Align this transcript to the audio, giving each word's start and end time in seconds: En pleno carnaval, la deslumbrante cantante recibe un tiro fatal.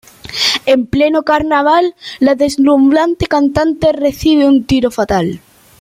En 0.65 0.87
pleno 0.87 1.21
carnaval, 1.21 1.93
la 2.17 2.33
deslumbrante 2.33 3.27
cantante 3.27 3.91
recibe 3.91 4.47
un 4.47 4.63
tiro 4.65 4.89
fatal. 4.89 5.41